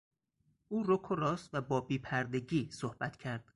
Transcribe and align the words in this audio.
او 0.69 0.83
رک 0.87 1.11
و 1.11 1.15
راست 1.15 1.49
و 1.53 1.61
با 1.61 1.81
بیپردگی 1.81 2.69
صحبت 2.71 3.17
کرد. 3.17 3.43